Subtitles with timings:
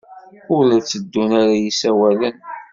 [0.55, 2.35] Ur la tteddun ara yisawalen.